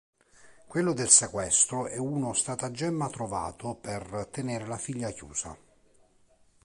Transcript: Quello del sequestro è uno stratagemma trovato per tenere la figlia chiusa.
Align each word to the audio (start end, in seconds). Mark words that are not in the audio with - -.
Quello 0.65 0.93
del 0.93 1.09
sequestro 1.09 1.85
è 1.85 1.97
uno 1.97 2.33
stratagemma 2.33 3.07
trovato 3.11 3.75
per 3.75 4.29
tenere 4.31 4.65
la 4.65 4.79
figlia 4.79 5.11
chiusa. 5.11 5.55